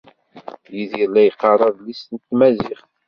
Yidir 0.75 1.09
la 1.13 1.21
yeqqar 1.23 1.59
adlis 1.67 2.01
n 2.13 2.17
tmaziƔt. 2.17 2.83